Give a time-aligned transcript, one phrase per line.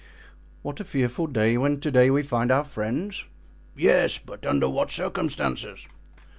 [0.63, 0.79] "What!
[0.79, 3.25] a fearful day, when to day we find our friends?"
[3.77, 5.85] "Yes; but under what circumstances?"